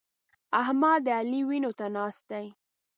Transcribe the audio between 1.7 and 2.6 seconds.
ته ناست دی.